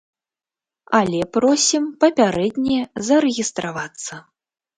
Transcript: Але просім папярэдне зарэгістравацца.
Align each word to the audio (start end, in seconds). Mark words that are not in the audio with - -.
Але 0.99 1.19
просім 1.37 1.83
папярэдне 2.05 2.79
зарэгістравацца. 3.11 4.13